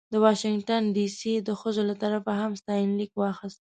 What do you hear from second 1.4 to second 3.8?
د ښځو له طرفه هم ستاینلیک واخیست.